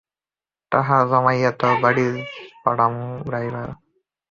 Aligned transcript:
টাহা 0.71 0.97
জোমাইয়া 1.09 1.51
তোর 1.59 1.73
বাড়ি 1.83 2.05
পাডামু 2.63 3.05
রায়বার। 3.31 3.69